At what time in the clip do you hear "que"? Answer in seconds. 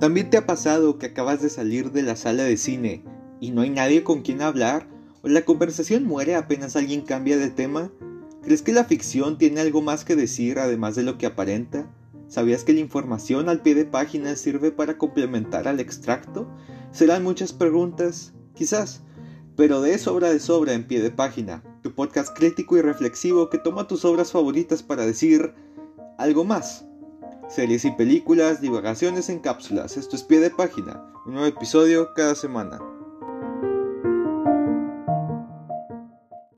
0.96-1.06, 8.62-8.72, 10.04-10.14, 11.18-11.26, 12.62-12.74, 23.50-23.58